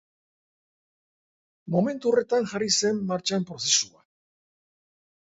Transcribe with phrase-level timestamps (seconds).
[1.75, 4.01] Momentu horretan jarri zen martxan prozesua.